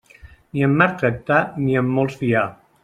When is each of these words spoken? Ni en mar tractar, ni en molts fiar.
Ni 0.53 0.63
en 0.69 0.73
mar 0.79 0.89
tractar, 1.03 1.39
ni 1.67 1.79
en 1.83 1.95
molts 1.99 2.21
fiar. 2.25 2.49